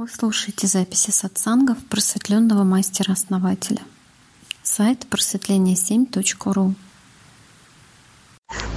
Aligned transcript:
Вы 0.00 0.08
слушаете 0.08 0.66
записи 0.66 1.10
сатсангов 1.10 1.76
просветленного 1.90 2.64
мастера-основателя. 2.64 3.82
Сайт 4.62 5.04
просветление7.ру 5.10 6.74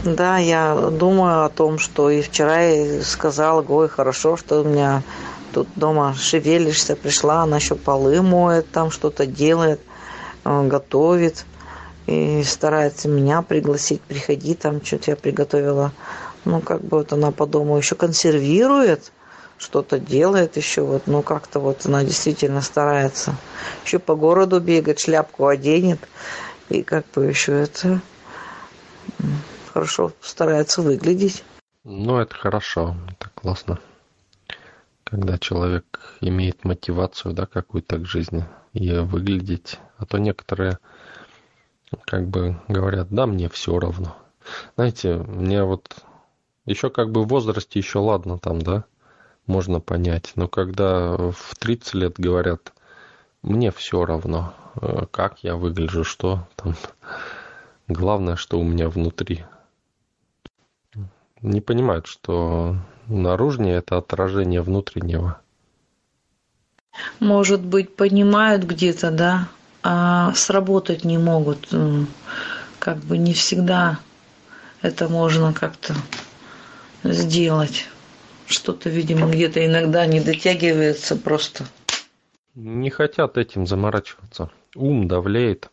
Да, 0.03 0.37
я 0.37 0.75
думаю 0.75 1.45
о 1.45 1.49
том, 1.49 1.79
что 1.79 2.09
и 2.09 2.21
вчера 2.21 2.59
я 2.63 3.01
сказала, 3.03 3.61
ой, 3.61 3.87
хорошо, 3.87 4.35
что 4.35 4.63
у 4.63 4.63
меня 4.65 5.01
тут 5.53 5.69
дома 5.77 6.13
шевелишься, 6.13 6.97
пришла, 6.97 7.43
она 7.43 7.55
еще 7.55 7.75
полы 7.75 8.21
моет, 8.21 8.69
там 8.71 8.91
что-то 8.91 9.25
делает, 9.25 9.79
э, 10.43 10.67
готовит 10.67 11.45
и 12.05 12.43
старается 12.43 13.07
меня 13.07 13.41
пригласить, 13.43 14.01
приходи, 14.01 14.55
там 14.55 14.83
что-то 14.83 15.11
я 15.11 15.15
приготовила. 15.15 15.93
Ну, 16.43 16.59
как 16.59 16.81
бы 16.81 16.97
вот 16.97 17.13
она 17.13 17.31
по 17.31 17.45
дому 17.45 17.77
еще 17.77 17.95
консервирует, 17.95 19.13
что-то 19.57 19.99
делает 19.99 20.57
еще, 20.57 20.81
вот, 20.81 21.07
ну, 21.07 21.21
как-то 21.21 21.59
вот 21.59 21.85
она 21.85 22.03
действительно 22.03 22.61
старается. 22.61 23.35
Еще 23.85 23.99
по 23.99 24.15
городу 24.15 24.59
бегает, 24.59 24.99
шляпку 24.99 25.47
оденет, 25.47 25.99
и 26.69 26.83
как 26.83 27.05
бы 27.13 27.25
еще 27.25 27.53
это 27.53 28.01
хорошо 29.73 30.11
старается 30.21 30.81
выглядеть. 30.81 31.43
Ну, 31.83 32.17
это 32.17 32.35
хорошо, 32.35 32.95
это 33.09 33.29
классно. 33.33 33.79
Когда 35.03 35.37
человек 35.37 35.99
имеет 36.21 36.63
мотивацию, 36.63 37.33
да, 37.33 37.45
какую-то 37.45 37.97
к 37.97 38.05
жизни 38.05 38.45
и 38.73 38.91
выглядеть. 38.91 39.79
А 39.97 40.05
то 40.05 40.17
некоторые 40.17 40.79
как 42.05 42.27
бы 42.27 42.59
говорят, 42.67 43.09
да, 43.09 43.25
мне 43.25 43.49
все 43.49 43.77
равно. 43.77 44.15
Знаете, 44.75 45.15
мне 45.15 45.63
вот 45.63 45.95
еще 46.65 46.89
как 46.89 47.11
бы 47.11 47.23
в 47.23 47.27
возрасте 47.27 47.79
еще 47.79 47.99
ладно 47.99 48.39
там, 48.39 48.61
да, 48.61 48.85
можно 49.45 49.79
понять. 49.79 50.33
Но 50.35 50.47
когда 50.47 51.15
в 51.15 51.55
30 51.59 51.93
лет 51.95 52.13
говорят, 52.17 52.73
мне 53.41 53.71
все 53.71 54.05
равно, 54.05 54.53
э, 54.81 55.05
как 55.11 55.43
я 55.43 55.55
выгляжу, 55.55 56.03
что 56.03 56.47
там. 56.55 56.75
Главное, 57.87 58.37
что 58.37 58.59
у 58.59 58.63
меня 58.63 58.89
внутри. 58.89 59.43
Не 61.41 61.59
понимают, 61.59 62.07
что 62.07 62.77
наружнее 63.07 63.75
это 63.75 63.97
отражение 63.97 64.61
внутреннего. 64.61 65.39
Может 67.19 67.61
быть, 67.61 67.95
понимают 67.95 68.63
где-то, 68.63 69.11
да, 69.11 69.49
а 69.81 70.33
сработать 70.35 71.03
не 71.03 71.17
могут. 71.17 71.69
Как 72.79 72.97
бы 72.99 73.17
не 73.17 73.33
всегда 73.33 73.99
это 74.81 75.09
можно 75.09 75.53
как-то 75.53 75.95
сделать. 77.03 77.89
Что-то, 78.53 78.87
видимо, 78.87 79.27
где-то 79.27 79.65
иногда 79.65 80.05
не 80.05 80.21
дотягивается 80.21 81.15
просто. 81.15 81.65
Не 82.53 82.91
хотят 82.91 83.39
этим 83.39 83.65
заморачиваться. 83.65 84.51
Ум 84.75 85.07
давлеет. 85.07 85.71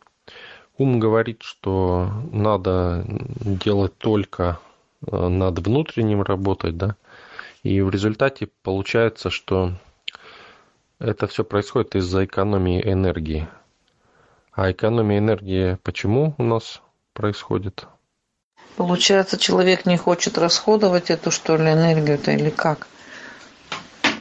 Ум 0.79 0.99
говорит, 0.99 1.43
что 1.43 2.11
надо 2.33 3.05
делать 3.07 3.99
только 3.99 4.59
э, 5.07 5.29
над 5.29 5.59
внутренним 5.59 6.23
работать, 6.23 6.79
да. 6.79 6.97
И 7.63 7.83
в 7.83 7.91
результате 7.91 8.49
получается, 8.63 9.29
что 9.29 9.75
это 10.99 11.27
все 11.27 11.45
происходит 11.45 11.97
из-за 11.97 12.25
экономии 12.25 12.81
энергии. 12.83 13.47
А 14.53 14.71
экономия 14.73 15.19
энергии 15.19 15.77
почему 15.83 16.35
у 16.39 16.43
нас 16.45 16.81
происходит? 17.13 17.87
Получается, 18.77 19.39
человек 19.39 19.87
не 19.87 19.97
хочет 19.97 20.39
расходовать 20.39 21.11
эту, 21.11 21.31
что 21.31 21.57
ли, 21.57 21.73
энергию-то 21.73 22.33
или 22.33 22.51
как? 22.51 22.87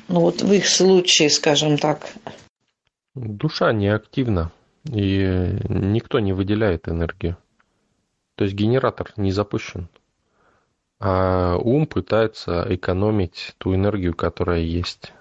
Ну 0.07 0.21
вот 0.21 0.41
в 0.41 0.51
их 0.51 0.67
случае, 0.67 1.29
скажем 1.29 1.77
так. 1.77 2.11
Душа 3.15 3.71
не 3.73 3.87
активна, 3.87 4.51
и 4.85 5.57
никто 5.69 6.19
не 6.19 6.33
выделяет 6.33 6.89
энергию. 6.89 7.37
То 8.35 8.43
есть 8.45 8.55
генератор 8.55 9.11
не 9.17 9.31
запущен. 9.31 9.87
А 10.99 11.55
ум 11.57 11.87
пытается 11.87 12.65
экономить 12.69 13.55
ту 13.57 13.73
энергию, 13.75 14.13
которая 14.13 14.59
есть. 14.59 15.13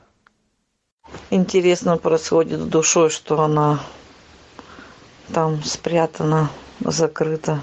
Интересно 1.30 1.96
происходит 1.96 2.60
с 2.60 2.66
душой, 2.66 3.10
что 3.10 3.40
она 3.42 3.80
там 5.32 5.62
спрятана, 5.62 6.50
закрыта. 6.80 7.60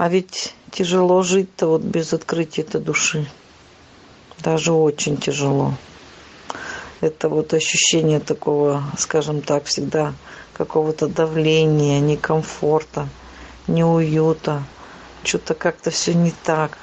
А 0.00 0.08
ведь 0.08 0.54
тяжело 0.70 1.22
жить-то 1.22 1.66
вот 1.66 1.82
без 1.82 2.14
открытия 2.14 2.62
этой 2.62 2.80
души. 2.80 3.26
Даже 4.38 4.72
очень 4.72 5.18
тяжело. 5.18 5.74
Это 7.02 7.28
вот 7.28 7.52
ощущение 7.52 8.18
такого, 8.18 8.82
скажем 8.96 9.42
так, 9.42 9.66
всегда 9.66 10.14
какого-то 10.54 11.06
давления, 11.06 12.00
некомфорта, 12.00 13.10
неуюта. 13.66 14.62
Что-то 15.22 15.52
как-то 15.52 15.90
все 15.90 16.14
не 16.14 16.32
так. 16.44 16.78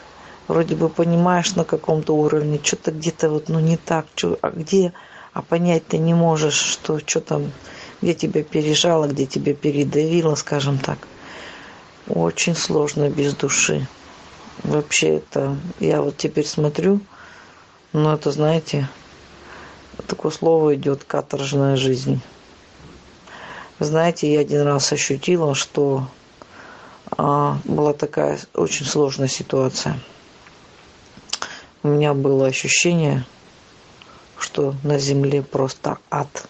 Вроде 0.47 0.75
бы 0.75 0.87
понимаешь 0.87 1.55
на 1.55 1.65
каком-то 1.65 2.15
уровне, 2.15 2.59
что-то 2.61 2.91
где-то 2.91 3.31
вот 3.31 3.49
ну 3.49 3.59
не 3.59 3.77
так. 3.77 4.05
Что, 4.13 4.37
а 4.43 4.51
где? 4.51 4.93
А 5.33 5.41
понять 5.41 5.87
ты 5.87 5.97
не 5.97 6.13
можешь, 6.13 6.53
что, 6.53 6.99
что 6.99 7.19
там, 7.19 7.51
где 7.99 8.13
тебя 8.13 8.43
пережало, 8.43 9.07
где 9.07 9.25
тебя 9.25 9.55
передавило, 9.55 10.35
скажем 10.35 10.77
так 10.77 10.99
очень 12.09 12.55
сложно 12.55 13.09
без 13.09 13.33
души. 13.35 13.87
Вообще 14.63 15.17
это, 15.17 15.57
я 15.79 16.01
вот 16.01 16.17
теперь 16.17 16.45
смотрю, 16.45 16.99
ну 17.93 18.11
это, 18.13 18.31
знаете, 18.31 18.89
такое 20.07 20.31
слово 20.31 20.75
идет 20.75 21.03
каторжная 21.03 21.75
жизнь. 21.75 22.21
Знаете, 23.79 24.31
я 24.33 24.39
один 24.39 24.61
раз 24.63 24.91
ощутила, 24.91 25.53
что 25.53 26.07
а, 27.17 27.59
была 27.63 27.93
такая 27.93 28.39
очень 28.53 28.85
сложная 28.85 29.27
ситуация. 29.27 29.99
У 31.83 31.89
меня 31.89 32.13
было 32.13 32.47
ощущение, 32.47 33.25
что 34.39 34.75
на 34.83 34.97
земле 34.97 35.43
просто 35.43 35.99
ад. 36.09 36.47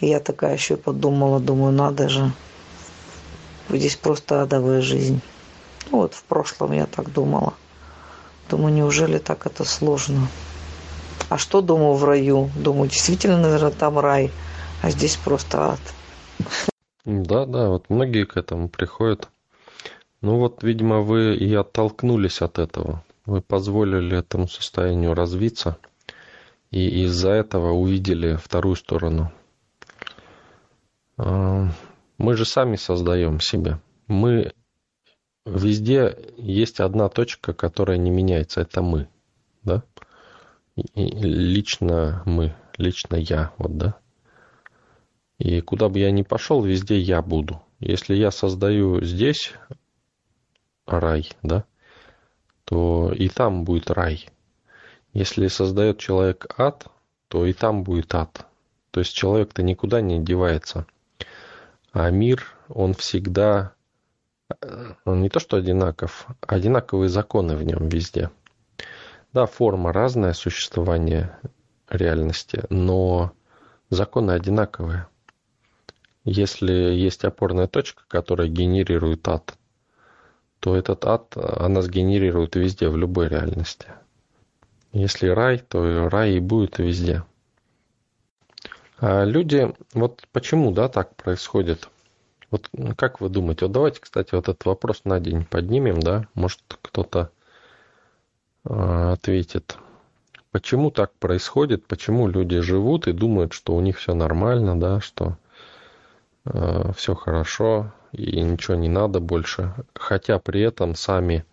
И 0.00 0.06
я 0.06 0.20
такая 0.20 0.54
еще 0.54 0.76
подумала, 0.76 1.40
думаю, 1.40 1.72
надо 1.72 2.08
же, 2.08 2.32
Здесь 3.72 3.96
просто 3.96 4.42
адовая 4.42 4.82
жизнь. 4.82 5.20
Ну, 5.90 5.98
вот 5.98 6.14
в 6.14 6.22
прошлом 6.24 6.72
я 6.72 6.86
так 6.86 7.12
думала. 7.12 7.54
Думаю, 8.48 8.74
неужели 8.74 9.18
так 9.18 9.46
это 9.46 9.64
сложно? 9.64 10.28
А 11.28 11.38
что 11.38 11.62
думаю 11.62 11.94
в 11.94 12.04
раю? 12.04 12.50
Думаю, 12.56 12.90
действительно, 12.90 13.38
наверное, 13.38 13.70
там 13.70 13.98
рай, 13.98 14.30
а 14.82 14.90
здесь 14.90 15.16
просто 15.16 15.72
ад. 15.72 15.80
Да, 17.04 17.46
да, 17.46 17.68
вот 17.68 17.88
многие 17.88 18.24
к 18.24 18.36
этому 18.36 18.68
приходят. 18.68 19.28
Ну 20.20 20.38
вот, 20.38 20.62
видимо, 20.62 21.00
вы 21.00 21.34
и 21.34 21.52
оттолкнулись 21.54 22.42
от 22.42 22.58
этого. 22.58 23.02
Вы 23.24 23.40
позволили 23.40 24.18
этому 24.18 24.48
состоянию 24.48 25.14
развиться, 25.14 25.78
и 26.70 27.04
из-за 27.04 27.30
этого 27.30 27.72
увидели 27.72 28.36
вторую 28.36 28.76
сторону. 28.76 29.32
Мы 32.18 32.36
же 32.36 32.44
сами 32.44 32.76
создаем 32.76 33.40
себя. 33.40 33.80
Мы 34.06 34.52
везде 35.44 36.16
есть 36.36 36.80
одна 36.80 37.08
точка, 37.08 37.52
которая 37.52 37.98
не 37.98 38.10
меняется. 38.10 38.60
Это 38.60 38.82
мы, 38.82 39.08
да? 39.62 39.82
И 40.76 41.04
лично 41.04 42.22
мы, 42.24 42.54
лично 42.78 43.16
я, 43.16 43.52
вот, 43.58 43.76
да? 43.76 43.98
И 45.38 45.60
куда 45.60 45.88
бы 45.88 45.98
я 45.98 46.10
ни 46.10 46.22
пошел, 46.22 46.62
везде 46.62 46.98
я 46.98 47.20
буду. 47.20 47.60
Если 47.80 48.14
я 48.14 48.30
создаю 48.30 49.02
здесь 49.02 49.52
рай, 50.86 51.28
да, 51.42 51.64
то 52.64 53.12
и 53.12 53.28
там 53.28 53.64
будет 53.64 53.90
рай. 53.90 54.28
Если 55.12 55.48
создает 55.48 55.98
человек 55.98 56.46
ад, 56.58 56.86
то 57.28 57.44
и 57.44 57.52
там 57.52 57.82
будет 57.82 58.14
ад. 58.14 58.46
То 58.92 59.00
есть 59.00 59.14
человек-то 59.14 59.62
никуда 59.62 60.00
не 60.00 60.22
девается. 60.22 60.86
А 61.92 62.10
мир, 62.10 62.46
он 62.68 62.94
всегда, 62.94 63.74
он 65.04 65.20
не 65.20 65.28
то 65.28 65.40
что 65.40 65.58
одинаков, 65.58 66.26
а 66.40 66.54
одинаковые 66.54 67.10
законы 67.10 67.54
в 67.54 67.62
нем 67.62 67.88
везде. 67.88 68.30
Да, 69.32 69.46
форма 69.46 69.92
разная 69.92 70.32
существования 70.32 71.38
реальности, 71.88 72.64
но 72.70 73.32
законы 73.90 74.32
одинаковые. 74.32 75.06
Если 76.24 76.72
есть 76.72 77.24
опорная 77.24 77.66
точка, 77.66 78.04
которая 78.08 78.48
генерирует 78.48 79.26
ад, 79.28 79.54
то 80.60 80.76
этот 80.76 81.04
ад, 81.04 81.36
она 81.36 81.82
сгенерирует 81.82 82.56
везде, 82.56 82.88
в 82.88 82.96
любой 82.96 83.28
реальности. 83.28 83.88
Если 84.92 85.26
рай, 85.26 85.58
то 85.58 86.08
рай 86.08 86.34
и 86.34 86.40
будет 86.40 86.78
везде. 86.78 87.24
А 89.02 89.24
люди, 89.24 89.74
вот 89.94 90.22
почему, 90.30 90.70
да, 90.70 90.88
так 90.88 91.16
происходит? 91.16 91.88
Вот 92.52 92.70
как 92.96 93.20
вы 93.20 93.30
думаете? 93.30 93.64
Вот 93.64 93.72
давайте, 93.72 94.00
кстати, 94.00 94.32
вот 94.32 94.48
этот 94.48 94.64
вопрос 94.64 95.00
на 95.04 95.18
день 95.18 95.44
поднимем, 95.44 95.98
да? 95.98 96.28
Может, 96.34 96.60
кто-то 96.80 97.32
а, 98.64 99.14
ответит, 99.14 99.76
почему 100.52 100.92
так 100.92 101.12
происходит, 101.14 101.84
почему 101.88 102.28
люди 102.28 102.60
живут 102.60 103.08
и 103.08 103.12
думают, 103.12 103.54
что 103.54 103.74
у 103.74 103.80
них 103.80 103.98
все 103.98 104.14
нормально, 104.14 104.78
да, 104.78 105.00
что 105.00 105.36
э, 106.44 106.92
все 106.96 107.16
хорошо 107.16 107.92
и 108.12 108.40
ничего 108.40 108.76
не 108.76 108.88
надо 108.88 109.18
больше, 109.18 109.74
хотя 109.94 110.38
при 110.38 110.60
этом 110.60 110.94
сами 110.94 111.44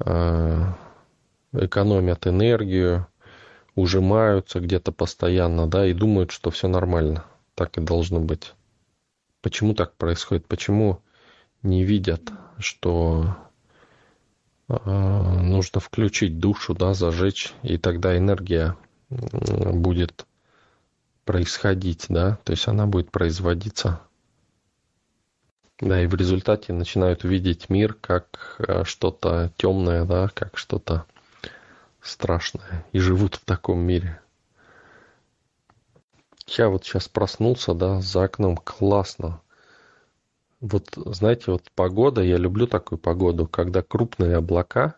э, 0.00 0.64
экономят 1.52 2.26
энергию, 2.26 3.06
ужимаются 3.78 4.60
где-то 4.60 4.92
постоянно, 4.92 5.66
да, 5.66 5.86
и 5.86 5.92
думают, 5.92 6.30
что 6.30 6.50
все 6.50 6.68
нормально, 6.68 7.24
так 7.54 7.78
и 7.78 7.80
должно 7.80 8.20
быть. 8.20 8.54
Почему 9.40 9.74
так 9.74 9.96
происходит? 9.96 10.46
Почему 10.46 11.00
не 11.62 11.84
видят, 11.84 12.30
что 12.58 13.36
Э, 14.68 15.40
нужно 15.40 15.80
включить 15.80 16.38
душу, 16.38 16.74
да, 16.74 16.92
зажечь, 16.92 17.54
и 17.62 17.78
тогда 17.78 18.16
энергия 18.16 18.76
будет 19.08 20.26
происходить, 21.24 22.06
да, 22.08 22.38
то 22.44 22.52
есть 22.52 22.68
она 22.68 22.86
будет 22.86 23.10
производиться. 23.10 24.00
Да, 25.80 26.02
и 26.02 26.06
в 26.06 26.14
результате 26.14 26.72
начинают 26.72 27.24
видеть 27.24 27.70
мир 27.70 27.94
как 27.94 28.56
э, 28.58 28.84
что-то 28.84 29.52
темное, 29.56 30.04
да, 30.04 30.28
как 30.34 30.58
что-то 30.58 31.06
страшное, 32.02 32.86
и 32.92 32.98
живут 32.98 33.36
в 33.36 33.44
таком 33.44 33.80
мире. 33.80 34.20
Я 36.46 36.68
вот 36.68 36.84
сейчас 36.84 37.08
проснулся, 37.08 37.74
да, 37.74 38.00
за 38.00 38.24
окном 38.24 38.56
классно 38.56 39.42
вот, 40.60 40.88
знаете, 40.96 41.52
вот 41.52 41.70
погода, 41.74 42.22
я 42.22 42.36
люблю 42.36 42.66
такую 42.66 42.98
погоду, 42.98 43.46
когда 43.46 43.82
крупные 43.82 44.36
облака 44.36 44.96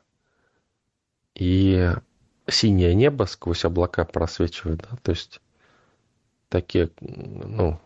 и 1.35 1.91
синее 2.47 2.95
небо 2.95 3.25
сквозь 3.25 3.65
облака 3.65 4.05
просвечивает, 4.05 4.87
да, 4.91 4.97
то 5.03 5.13
есть 5.13 5.41
такие, 6.49 6.91
ну, 7.01 7.79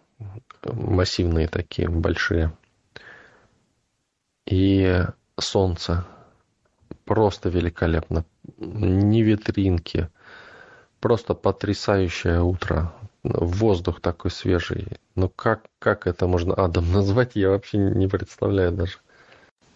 массивные 0.62 1.49
такие, 1.49 1.88
большие. 1.88 2.56
И 4.46 5.02
солнце. 5.38 6.06
Просто 7.04 7.48
великолепно. 7.48 8.24
Ни 8.58 9.20
ветринки. 9.20 10.08
Просто 11.00 11.34
потрясающее 11.34 12.40
утро 12.42 12.92
воздух 13.24 14.00
такой 14.00 14.30
свежий. 14.30 14.86
Ну 15.14 15.28
как, 15.28 15.64
как 15.78 16.06
это 16.06 16.26
можно 16.26 16.54
адом 16.54 16.92
назвать, 16.92 17.32
я 17.34 17.50
вообще 17.50 17.78
не 17.78 18.06
представляю 18.06 18.72
даже. 18.72 18.98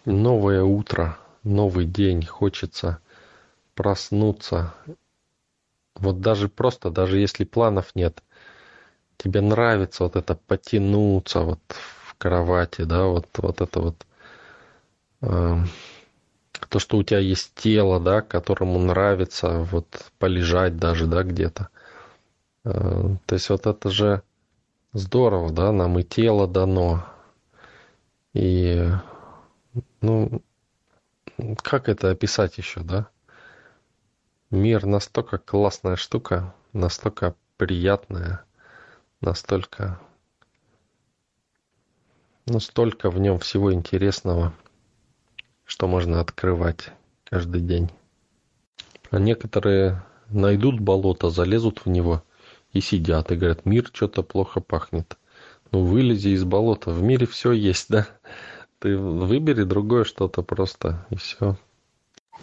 Новое 0.04 0.62
утро, 0.62 1.18
новый 1.42 1.84
день, 1.84 2.24
хочется 2.24 2.98
проснуться. 3.74 4.74
Вот 5.94 6.20
даже 6.20 6.48
просто, 6.48 6.90
даже 6.90 7.18
если 7.18 7.44
планов 7.44 7.94
нет, 7.94 8.22
тебе 9.16 9.40
нравится 9.40 10.04
вот 10.04 10.16
это 10.16 10.34
потянуться 10.34 11.40
вот 11.40 11.60
в 11.68 12.14
кровати, 12.16 12.82
да, 12.82 13.06
вот, 13.06 13.26
вот 13.36 13.60
это 13.60 13.80
вот 13.80 14.06
э, 15.22 15.56
то, 16.68 16.78
что 16.78 16.96
у 16.98 17.02
тебя 17.02 17.18
есть 17.18 17.54
тело, 17.54 18.00
да, 18.00 18.22
которому 18.22 18.78
нравится 18.78 19.66
вот 19.70 20.12
полежать 20.18 20.76
даже, 20.76 21.06
да, 21.06 21.22
где-то 21.22 21.68
Э, 22.68 23.16
то 23.26 23.34
есть 23.34 23.48
вот 23.48 23.66
это 23.66 23.90
же 23.90 24.22
здорово, 24.92 25.50
да, 25.52 25.72
нам 25.72 25.98
и 25.98 26.02
тело 26.02 26.46
дано. 26.46 27.04
И, 28.34 28.86
ну, 30.02 30.42
как 31.62 31.88
это 31.88 32.10
описать 32.10 32.58
еще, 32.58 32.80
да? 32.80 33.08
Мир 34.50 34.86
настолько 34.86 35.38
классная 35.38 35.96
штука, 35.96 36.54
настолько 36.72 37.34
приятная, 37.56 38.44
настолько, 39.20 39.98
ну, 42.46 42.60
столько 42.60 43.10
в 43.10 43.18
нем 43.18 43.38
всего 43.38 43.72
интересного, 43.72 44.54
что 45.68 45.86
можно 45.86 46.20
открывать 46.20 46.90
каждый 47.24 47.60
день. 47.60 47.90
А 49.10 49.18
некоторые 49.18 50.02
найдут 50.30 50.80
болото, 50.80 51.28
залезут 51.28 51.82
в 51.84 51.88
него 51.90 52.22
и 52.72 52.80
сидят 52.80 53.30
и 53.30 53.36
говорят, 53.36 53.66
мир 53.66 53.88
что-то 53.92 54.22
плохо 54.22 54.60
пахнет. 54.60 55.16
Ну, 55.70 55.84
вылези 55.84 56.30
из 56.30 56.44
болота, 56.44 56.90
в 56.90 57.02
мире 57.02 57.26
все 57.26 57.52
есть, 57.52 57.90
да? 57.90 58.08
Ты 58.78 58.96
выбери 58.96 59.64
другое 59.64 60.04
что-то 60.04 60.42
просто, 60.42 61.06
и 61.10 61.16
все. 61.16 61.56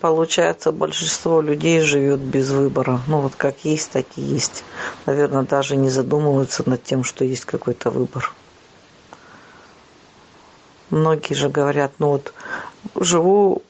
Получается, 0.02 0.72
большинство 0.72 1.42
людей 1.42 1.82
живет 1.82 2.20
без 2.20 2.52
выбора. 2.52 3.02
Ну, 3.08 3.22
вот 3.22 3.36
как 3.36 3.66
есть, 3.66 3.92
так 3.92 4.06
и 4.18 4.22
есть. 4.22 4.64
Наверное, 5.08 5.44
даже 5.44 5.78
не 5.78 5.90
задумываются 5.90 6.68
над 6.70 6.84
тем, 6.84 7.04
что 7.04 7.26
есть 7.26 7.46
какой-то 7.46 7.90
выбор. 7.90 8.32
Многие 10.92 11.34
же 11.34 11.50
говорят, 11.50 11.94
ну 11.98 12.10
вот, 12.10 12.34
живу 13.00 13.64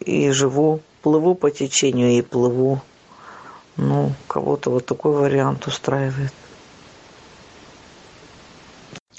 и 0.00 0.30
живу, 0.30 0.80
плыву 1.02 1.34
по 1.34 1.50
течению 1.50 2.10
и 2.10 2.22
плыву. 2.22 2.80
Ну, 3.76 4.12
кого-то 4.26 4.70
вот 4.70 4.86
такой 4.86 5.12
вариант 5.12 5.66
устраивает. 5.66 6.32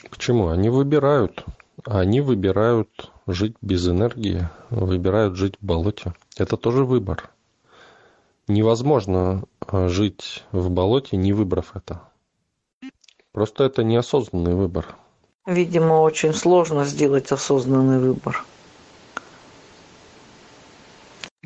Почему? 0.09 0.49
Они 0.49 0.69
выбирают. 0.69 1.45
Они 1.85 2.21
выбирают 2.21 3.11
жить 3.27 3.55
без 3.61 3.87
энергии, 3.87 4.49
выбирают 4.69 5.35
жить 5.35 5.55
в 5.61 5.65
болоте. 5.65 6.13
Это 6.37 6.57
тоже 6.57 6.83
выбор. 6.83 7.29
Невозможно 8.47 9.43
а, 9.59 9.87
жить 9.87 10.43
в 10.51 10.69
болоте, 10.69 11.17
не 11.17 11.33
выбрав 11.33 11.75
это. 11.75 12.01
Просто 13.31 13.65
это 13.65 13.83
неосознанный 13.83 14.55
выбор. 14.55 14.95
Видимо, 15.45 16.01
очень 16.01 16.33
сложно 16.33 16.85
сделать 16.85 17.31
осознанный 17.31 17.99
выбор. 17.99 18.43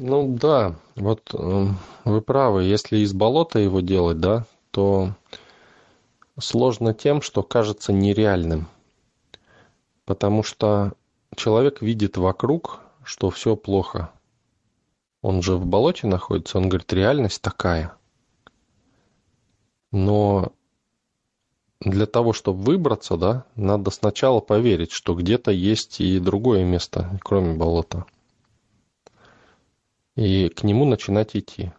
Ну 0.03 0.35
да, 0.35 0.73
вот 0.95 1.29
э, 1.31 1.67
вы 2.05 2.21
правы, 2.21 2.63
если 2.63 2.97
из 2.97 3.13
болота 3.13 3.59
его 3.59 3.81
делать, 3.81 4.19
да, 4.19 4.47
то 4.71 5.11
сложно 6.39 6.95
тем, 6.95 7.21
что 7.21 7.43
кажется 7.43 7.93
нереальным. 7.93 8.67
Потому 10.05 10.41
что 10.41 10.93
человек 11.35 11.83
видит 11.83 12.17
вокруг, 12.17 12.79
что 13.03 13.29
все 13.29 13.55
плохо. 13.55 14.09
Он 15.21 15.43
же 15.43 15.55
в 15.57 15.67
болоте 15.67 16.07
находится, 16.07 16.57
он 16.57 16.67
говорит, 16.67 16.91
реальность 16.91 17.43
такая. 17.43 17.93
Но 19.91 20.51
для 21.79 22.07
того, 22.07 22.33
чтобы 22.33 22.63
выбраться, 22.63 23.17
да, 23.17 23.45
надо 23.55 23.91
сначала 23.91 24.39
поверить, 24.39 24.93
что 24.93 25.13
где-то 25.13 25.51
есть 25.51 26.01
и 26.01 26.17
другое 26.17 26.63
место, 26.63 27.19
кроме 27.21 27.53
болота 27.53 28.07
и 30.15 30.49
к 30.49 30.63
нему 30.63 30.85
начинать 30.85 31.35
идти. 31.35 31.71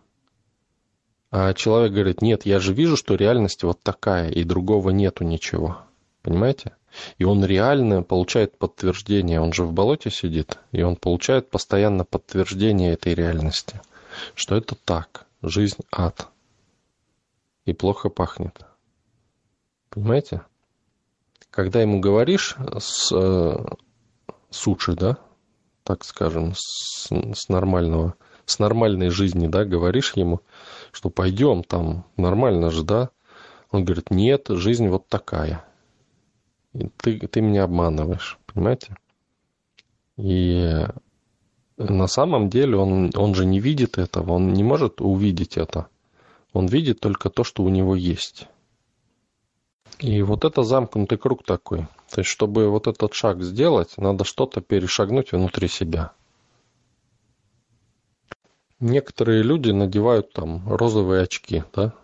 А 1.30 1.54
человек 1.54 1.92
говорит, 1.92 2.22
нет, 2.22 2.44
я 2.44 2.58
же 2.58 2.74
вижу, 2.74 2.96
что 2.96 3.14
реальность 3.14 3.62
вот 3.62 3.80
такая, 3.82 4.30
и 4.30 4.44
другого 4.44 4.90
нету 4.90 5.24
ничего. 5.24 5.78
Понимаете? 6.22 6.72
И 7.18 7.24
он 7.24 7.44
реально 7.44 8.02
получает 8.02 8.58
подтверждение. 8.58 9.40
Он 9.40 9.52
же 9.52 9.64
в 9.64 9.72
болоте 9.72 10.10
сидит, 10.10 10.58
и 10.72 10.82
он 10.82 10.96
получает 10.96 11.50
постоянно 11.50 12.04
подтверждение 12.04 12.92
этой 12.92 13.14
реальности. 13.14 13.80
Что 14.34 14.56
это 14.56 14.74
так. 14.74 15.26
Жизнь 15.40 15.82
ад. 15.90 16.28
И 17.64 17.72
плохо 17.72 18.10
пахнет. 18.10 18.60
Понимаете? 19.88 20.42
Когда 21.50 21.80
ему 21.80 22.00
говоришь 22.00 22.56
с 22.78 23.10
э, 23.12 23.64
суши, 24.50 24.92
да, 24.94 25.18
так 25.84 26.04
скажем, 26.04 26.54
с, 26.54 27.08
с 27.10 27.48
нормального, 27.48 28.14
с 28.44 28.58
нормальной 28.58 29.10
жизни, 29.10 29.46
да, 29.46 29.64
говоришь 29.64 30.12
ему, 30.14 30.40
что 30.92 31.10
пойдем 31.10 31.64
там, 31.64 32.04
нормально 32.16 32.70
же, 32.70 32.84
да? 32.84 33.10
Он 33.70 33.84
говорит, 33.84 34.10
нет, 34.10 34.46
жизнь 34.48 34.88
вот 34.88 35.08
такая. 35.08 35.64
И 36.74 36.88
ты, 36.96 37.18
ты 37.18 37.40
меня 37.40 37.64
обманываешь, 37.64 38.38
понимаете? 38.46 38.96
И 40.16 40.86
на 41.78 42.06
самом 42.06 42.48
деле 42.48 42.76
он, 42.76 43.10
он 43.14 43.34
же 43.34 43.44
не 43.44 43.60
видит 43.60 43.98
этого, 43.98 44.32
он 44.32 44.52
не 44.52 44.62
может 44.62 45.00
увидеть 45.00 45.56
это. 45.56 45.88
Он 46.52 46.66
видит 46.66 47.00
только 47.00 47.30
то, 47.30 47.44
что 47.44 47.62
у 47.62 47.68
него 47.68 47.96
есть. 47.96 48.46
И 49.98 50.22
вот 50.22 50.44
это 50.44 50.62
замкнутый 50.62 51.16
круг 51.16 51.44
такой. 51.44 51.86
То 52.12 52.20
есть, 52.20 52.30
чтобы 52.30 52.68
вот 52.68 52.88
этот 52.88 53.14
шаг 53.14 53.42
сделать, 53.42 53.96
надо 53.96 54.24
что-то 54.24 54.60
перешагнуть 54.60 55.32
внутри 55.32 55.66
себя. 55.66 56.12
Некоторые 58.80 59.42
люди 59.42 59.70
надевают 59.70 60.30
там 60.34 60.68
розовые 60.68 61.22
очки, 61.22 61.64
да, 61.72 61.94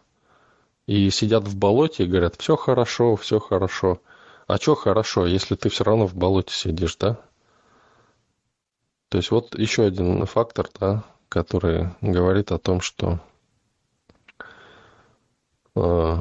и 0.87 1.11
сидят 1.11 1.47
в 1.47 1.59
болоте 1.59 2.05
и 2.05 2.07
говорят, 2.07 2.37
все 2.39 2.57
хорошо, 2.57 3.17
все 3.17 3.39
хорошо. 3.39 4.01
А 4.47 4.57
что 4.57 4.75
хорошо, 4.77 5.27
если 5.27 5.57
ты 5.57 5.69
все 5.69 5.85
равно 5.85 6.07
в 6.07 6.15
болоте 6.15 6.55
сидишь, 6.55 6.97
да? 6.97 7.21
То 9.11 9.19
есть 9.19 9.31
вот 9.31 9.59
еще 9.59 9.85
один 9.85 10.25
фактор, 10.25 10.71
да, 10.81 11.05
который 11.29 11.91
говорит 12.01 12.51
о 12.51 12.59
том, 12.59 12.81
что 12.81 13.21
э, 15.75 16.17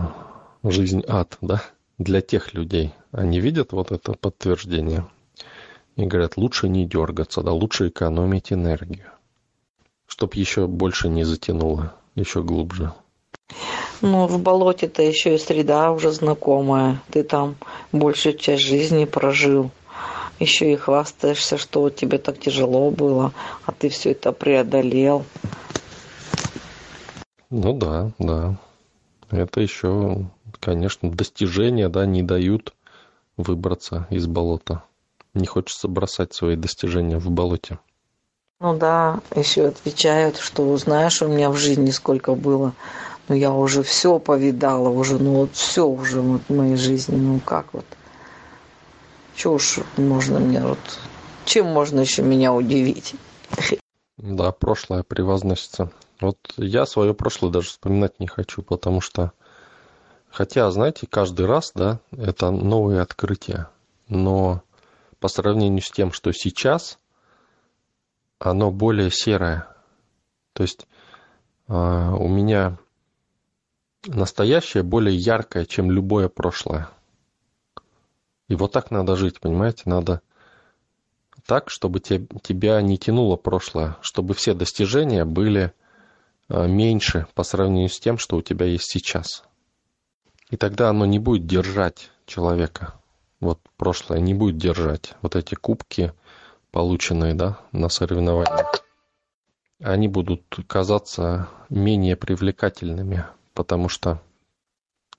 жизнь 0.63 1.03
ад, 1.07 1.37
да, 1.39 1.63
для 1.97 2.21
тех 2.21 2.53
людей. 2.53 2.93
Они 3.11 3.39
видят 3.39 3.71
вот 3.71 3.91
это 3.91 4.13
подтверждение 4.13 5.07
и 5.95 6.05
говорят, 6.05 6.37
лучше 6.37 6.69
не 6.69 6.85
дергаться, 6.85 7.41
да, 7.41 7.51
лучше 7.51 7.89
экономить 7.89 8.53
энергию, 8.53 9.11
чтоб 10.07 10.33
еще 10.35 10.67
больше 10.67 11.09
не 11.09 11.23
затянуло, 11.23 11.93
еще 12.15 12.43
глубже. 12.43 12.93
Ну, 14.01 14.27
в 14.27 14.39
болоте-то 14.39 15.01
еще 15.01 15.35
и 15.35 15.39
среда 15.39 15.91
уже 15.91 16.11
знакомая. 16.11 17.01
Ты 17.09 17.23
там 17.23 17.55
большую 17.91 18.37
часть 18.37 18.63
жизни 18.63 19.05
прожил. 19.05 19.71
Еще 20.39 20.71
и 20.71 20.75
хвастаешься, 20.75 21.57
что 21.57 21.89
тебе 21.89 22.19
так 22.19 22.39
тяжело 22.39 22.91
было, 22.91 23.33
а 23.65 23.71
ты 23.71 23.89
все 23.89 24.11
это 24.11 24.31
преодолел. 24.31 25.25
Ну 27.49 27.73
да, 27.73 28.11
да. 28.19 28.55
Это 29.31 29.61
еще, 29.61 30.27
конечно, 30.59 31.11
достижения, 31.11 31.89
да, 31.89 32.05
не 32.05 32.23
дают 32.23 32.73
выбраться 33.37 34.07
из 34.09 34.27
болота. 34.27 34.83
Не 35.33 35.45
хочется 35.45 35.87
бросать 35.87 36.33
свои 36.33 36.55
достижения 36.55 37.17
в 37.17 37.29
болоте. 37.29 37.79
Ну 38.59 38.75
да, 38.75 39.21
еще 39.35 39.67
отвечают, 39.67 40.37
что 40.37 40.75
знаешь, 40.77 41.21
у 41.21 41.27
меня 41.27 41.51
в 41.51 41.57
жизни 41.57 41.91
сколько 41.91 42.33
было 42.33 42.73
ну 43.27 43.35
я 43.35 43.53
уже 43.53 43.83
все 43.83 44.19
повидала, 44.19 44.89
уже, 44.89 45.17
ну 45.17 45.33
вот 45.33 45.53
все 45.53 45.85
уже 45.85 46.21
вот 46.21 46.41
в 46.47 46.55
моей 46.55 46.75
жизни, 46.75 47.15
ну 47.15 47.39
как 47.39 47.73
вот. 47.73 47.85
Чего 49.35 49.55
уж 49.55 49.79
можно 49.97 50.39
мне 50.39 50.61
вот, 50.61 50.79
чем 51.45 51.67
можно 51.67 51.99
еще 51.99 52.23
меня 52.23 52.53
удивить? 52.53 53.15
Да, 54.17 54.51
прошлое 54.51 55.03
превозносится. 55.03 55.91
Вот 56.19 56.37
я 56.57 56.87
свое 56.87 57.13
прошлое 57.13 57.51
даже 57.51 57.69
вспоминать 57.69 58.19
не 58.19 58.27
хочу, 58.27 58.63
потому 58.63 59.01
что, 59.01 59.31
хотя, 60.29 60.69
знаете, 60.71 61.07
каждый 61.07 61.45
раз, 61.45 61.71
да, 61.73 61.99
это 62.11 62.51
новые 62.51 63.01
открытия, 63.01 63.69
но 64.07 64.61
по 65.19 65.27
сравнению 65.27 65.81
с 65.81 65.91
тем, 65.91 66.11
что 66.11 66.31
сейчас, 66.31 66.99
оно 68.39 68.71
более 68.71 69.11
серое. 69.11 69.67
То 70.53 70.63
есть 70.63 70.87
э, 71.67 71.73
у 71.73 72.27
меня 72.27 72.77
настоящее 74.05 74.83
более 74.83 75.15
яркое, 75.15 75.65
чем 75.65 75.91
любое 75.91 76.29
прошлое. 76.29 76.89
И 78.47 78.55
вот 78.55 78.71
так 78.71 78.91
надо 78.91 79.15
жить, 79.15 79.39
понимаете? 79.39 79.83
Надо 79.85 80.21
так, 81.45 81.69
чтобы 81.69 81.99
те, 81.99 82.25
тебя 82.43 82.81
не 82.81 82.97
тянуло 82.97 83.35
прошлое, 83.35 83.97
чтобы 84.01 84.33
все 84.33 84.53
достижения 84.53 85.25
были 85.25 85.73
э, 86.49 86.67
меньше 86.67 87.27
по 87.33 87.43
сравнению 87.43 87.89
с 87.89 87.99
тем, 87.99 88.17
что 88.17 88.37
у 88.37 88.41
тебя 88.41 88.65
есть 88.65 88.89
сейчас. 88.91 89.43
И 90.49 90.57
тогда 90.57 90.89
оно 90.89 91.05
не 91.05 91.19
будет 91.19 91.45
держать 91.45 92.11
человека. 92.25 92.93
Вот 93.39 93.59
прошлое 93.77 94.19
не 94.19 94.33
будет 94.33 94.57
держать. 94.57 95.13
Вот 95.21 95.35
эти 95.35 95.55
кубки, 95.55 96.13
полученные 96.71 97.33
да, 97.33 97.59
на 97.71 97.89
соревнованиях, 97.89 98.83
они 99.81 100.07
будут 100.07 100.43
казаться 100.67 101.47
менее 101.69 102.15
привлекательными 102.15 103.25
потому 103.57 103.89
что 103.89 104.21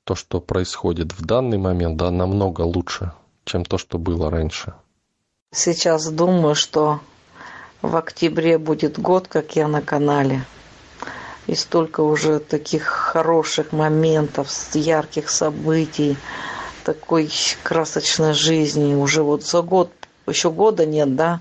то, 0.04 0.14
что 0.14 0.40
происходит 0.40 1.12
в 1.12 1.26
данный 1.26 1.58
момент, 1.58 1.96
да, 1.96 2.12
намного 2.12 2.60
лучше, 2.60 3.10
чем 3.44 3.64
то, 3.64 3.78
что 3.78 3.98
было 3.98 4.30
раньше. 4.30 4.74
Сейчас 5.52 6.08
думаю, 6.08 6.54
что 6.54 7.00
в 7.82 7.96
октябре 7.96 8.58
будет 8.58 8.96
год, 8.96 9.26
как 9.26 9.56
я 9.56 9.66
на 9.66 9.82
канале. 9.82 10.44
И 11.48 11.56
столько 11.56 12.02
уже 12.02 12.38
таких 12.38 12.84
хороших 12.84 13.72
моментов, 13.72 14.48
ярких 14.74 15.30
событий, 15.30 16.16
такой 16.84 17.28
красочной 17.64 18.34
жизни. 18.34 18.94
Уже 18.94 19.24
вот 19.24 19.42
за 19.42 19.62
год, 19.62 19.90
еще 20.28 20.52
года 20.52 20.86
нет, 20.86 21.16
да, 21.16 21.40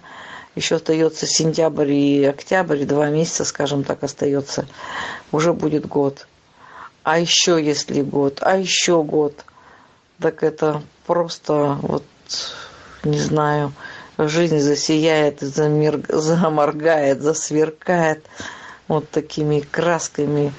еще 0.55 0.77
остается 0.77 1.27
сентябрь 1.27 1.91
и 1.91 2.25
октябрь, 2.25 2.85
два 2.85 3.09
месяца, 3.09 3.45
скажем 3.45 3.83
так, 3.83 4.01
остается. 4.03 4.65
Уже 5.31 5.53
будет 5.53 5.85
год 5.85 6.25
а 7.07 7.19
еще 7.19 7.57
если 7.63 8.01
год, 8.01 8.39
а 8.41 8.57
еще 8.57 9.01
год. 9.01 9.45
Так 10.19 10.43
это 10.43 10.83
просто 11.05 11.79
вот, 11.81 12.03
не 13.05 13.17
знаю, 13.17 13.71
жизнь 14.17 14.59
засияет, 14.59 15.39
замер... 15.39 16.01
заморгает, 16.09 17.21
засверкает 17.21 18.25
вот 18.87 19.09
такими 19.09 19.59
красками, 19.59 20.53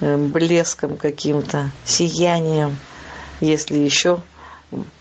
э, 0.00 0.16
блеском 0.16 0.96
каким-то, 0.96 1.70
сиянием. 1.84 2.76
Если 3.40 3.78
еще, 3.78 4.20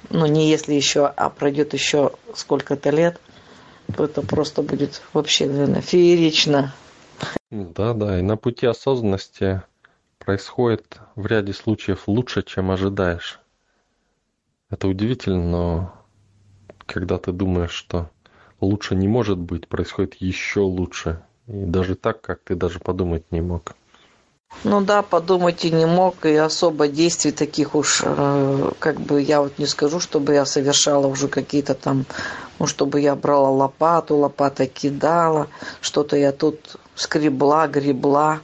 ну 0.10 0.26
не 0.26 0.50
если 0.50 0.74
еще, 0.74 1.06
а 1.06 1.30
пройдет 1.30 1.74
еще 1.74 2.12
сколько-то 2.36 2.90
лет, 2.90 3.20
то 3.96 4.06
это 4.06 4.22
просто 4.22 4.62
будет 4.62 5.02
вообще, 5.14 5.46
наверное, 5.46 5.82
феерично. 5.82 6.74
Да, 7.52 7.94
да, 7.94 8.20
и 8.20 8.22
на 8.22 8.38
пути 8.38 8.66
осознанности 8.66 9.62
происходит 10.18 11.00
в 11.16 11.26
ряде 11.26 11.54
случаев 11.54 12.08
лучше, 12.08 12.42
чем 12.42 12.72
ожидаешь. 12.72 13.40
Это 14.70 14.88
удивительно, 14.88 15.44
но 15.44 15.94
когда 16.86 17.18
ты 17.18 17.32
думаешь, 17.32 17.72
что 17.72 18.10
лучше 18.60 18.96
не 18.96 19.08
может 19.08 19.38
быть, 19.38 19.68
происходит 19.68 20.16
еще 20.16 20.62
лучше. 20.62 21.24
И 21.48 21.66
даже 21.66 21.96
так, 21.96 22.22
как 22.22 22.40
ты 22.40 22.56
даже 22.56 22.80
подумать 22.80 23.24
не 23.32 23.42
мог. 23.42 23.76
Ну 24.64 24.82
да, 24.82 25.02
подумать 25.02 25.66
и 25.66 25.72
не 25.72 25.86
мог, 25.86 26.26
и 26.26 26.36
особо 26.36 26.88
действий 26.88 27.32
таких 27.32 27.76
уж, 27.76 28.02
э, 28.06 28.72
как 28.80 29.02
бы 29.02 29.22
я 29.22 29.42
вот 29.42 29.58
не 29.58 29.66
скажу, 29.66 30.00
чтобы 30.00 30.36
я 30.36 30.46
совершала 30.46 31.08
уже 31.08 31.28
какие-то 31.28 31.74
там, 31.74 32.06
ну, 32.60 32.68
чтобы 32.68 33.02
я 33.02 33.16
брала 33.16 33.50
лопату, 33.50 34.16
лопатой 34.16 34.68
кидала, 34.68 35.48
что-то 35.82 36.16
я 36.16 36.32
тут 36.32 36.78
скребла, 36.96 37.68
гребла. 37.68 38.40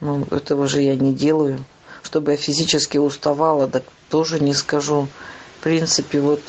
Ну, 0.00 0.24
этого 0.30 0.68
же 0.68 0.80
я 0.80 0.94
не 0.96 1.12
делаю. 1.12 1.64
Чтобы 2.02 2.30
я 2.30 2.36
физически 2.36 2.96
уставала, 2.96 3.66
так 3.66 3.82
тоже 4.08 4.40
не 4.40 4.54
скажу. 4.54 5.08
В 5.58 5.64
принципе, 5.64 6.20
вот 6.20 6.40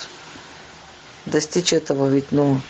достичь 1.26 1.74
этого 1.74 2.08
ведь, 2.08 2.32
ну, 2.32 2.62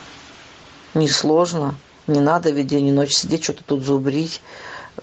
несложно. 0.96 1.76
Не 2.10 2.20
надо 2.20 2.50
ведь 2.50 2.68
день 2.68 2.88
и 2.88 2.92
ночь 2.92 3.14
сидеть, 3.14 3.44
что-то 3.44 3.64
тут 3.64 3.84
зубрить, 3.84 4.42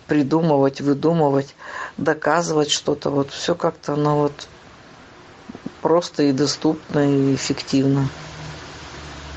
придумывать, 0.06 0.80
выдумывать, 0.80 1.54
доказывать 1.96 2.70
что-то. 2.70 3.10
Вот 3.10 3.30
все 3.30 3.54
как-то, 3.54 3.96
ну 3.96 4.16
вот, 4.22 4.48
просто 5.80 6.24
и 6.24 6.32
доступно, 6.32 6.98
и 6.98 7.34
эффективно. 7.34 8.08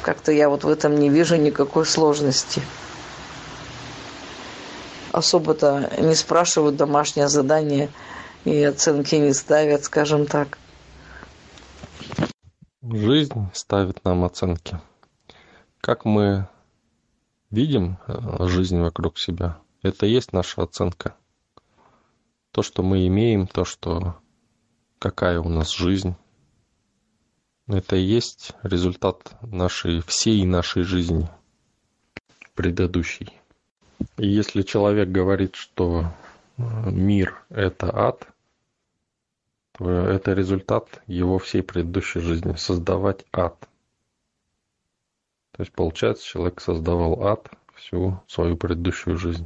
Как-то 0.02 0.32
я 0.32 0.50
вот 0.50 0.64
в 0.64 0.70
этом 0.70 1.00
не 1.00 1.10
вижу 1.10 1.36
никакой 1.36 1.86
сложности 1.86 2.62
особо-то 5.12 5.92
не 6.00 6.16
спрашивают 6.16 6.76
домашнее 6.76 7.28
задание 7.28 7.90
и 8.46 8.64
оценки 8.64 9.16
не 9.16 9.34
ставят, 9.34 9.84
скажем 9.84 10.26
так. 10.26 10.58
Жизнь 12.82 13.50
ставит 13.54 14.04
нам 14.06 14.24
оценки. 14.24 14.80
Как 15.82 16.06
мы 16.06 16.48
видим 17.52 17.98
э, 18.08 18.48
жизнь 18.48 18.80
вокруг 18.80 19.18
себя, 19.18 19.60
это 19.82 20.06
и 20.06 20.12
есть 20.12 20.34
наша 20.34 20.62
оценка. 20.64 21.16
То, 22.52 22.62
что 22.62 22.84
мы 22.84 23.08
имеем, 23.08 23.48
то, 23.48 23.66
что 23.66 24.16
какая 24.98 25.40
у 25.40 25.50
нас 25.50 25.72
жизнь, 25.72 26.16
это 27.68 27.96
и 27.96 28.02
есть 28.02 28.54
результат 28.64 29.36
нашей 29.42 30.02
всей 30.02 30.46
нашей 30.46 30.84
жизни 30.84 31.30
предыдущей. 32.56 33.40
И 34.18 34.28
если 34.28 34.64
человек 34.64 35.10
говорит, 35.10 35.56
что 35.56 36.12
э, 36.58 36.62
мир– 36.92 37.44
это 37.50 37.96
ад, 37.96 38.28
то 39.78 39.90
это 39.90 40.34
результат 40.34 41.02
его 41.08 41.38
всей 41.38 41.64
предыдущей 41.64 42.20
жизни– 42.20 42.54
создавать 42.58 43.26
ад. 43.32 43.68
То 45.60 45.64
есть, 45.64 45.74
получается, 45.74 46.26
человек 46.26 46.62
создавал 46.62 47.22
ад 47.22 47.50
всю 47.76 48.18
свою 48.28 48.56
предыдущую 48.56 49.18
жизнь. 49.18 49.46